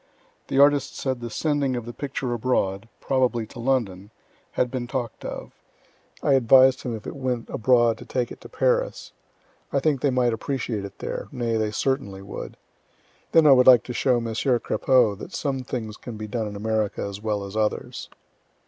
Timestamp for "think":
9.79-10.01